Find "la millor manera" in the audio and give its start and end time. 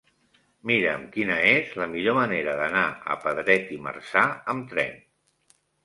1.83-2.57